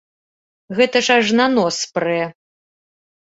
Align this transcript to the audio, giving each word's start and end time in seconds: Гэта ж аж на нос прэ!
Гэта 0.79 1.01
ж 1.07 1.17
аж 1.17 1.27
на 1.41 1.45
нос 1.59 1.77
прэ! 1.99 2.17